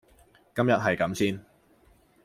[0.55, 1.45] 今日係咁先